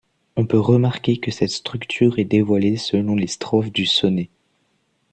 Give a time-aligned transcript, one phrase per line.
[0.35, 4.31] On peut remarquer que cette structure est dévoilée selon les strophes du sonnet.